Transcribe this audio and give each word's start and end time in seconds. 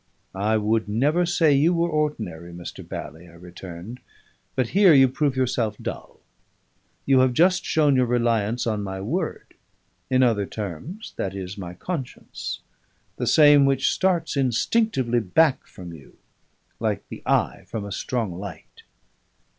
"I 0.33 0.57
would 0.57 0.89
never 0.89 1.27
say 1.27 1.53
you 1.53 1.75
were 1.75 1.87
ordinary, 1.87 2.51
Mr. 2.51 2.81
Bally," 2.83 3.27
I 3.27 3.33
returned; 3.33 3.99
"but 4.55 4.69
here 4.69 4.95
you 4.95 5.07
prove 5.07 5.35
yourself 5.35 5.77
dull. 5.79 6.21
You 7.05 7.19
have 7.19 7.33
just 7.33 7.63
shown 7.65 7.95
your 7.95 8.07
reliance 8.07 8.65
on 8.65 8.81
my 8.81 8.99
word 8.99 9.53
in 10.09 10.23
other 10.23 10.47
terms, 10.47 11.13
that 11.17 11.35
is, 11.35 11.55
my 11.55 11.75
conscience 11.75 12.61
the 13.17 13.27
same 13.27 13.63
which 13.67 13.91
starts 13.93 14.35
instinctively 14.35 15.19
back 15.19 15.67
from 15.67 15.93
you, 15.93 16.17
like 16.79 17.07
the 17.09 17.21
eye 17.27 17.65
from 17.67 17.85
a 17.85 17.91
strong 17.91 18.33
light." 18.39 18.81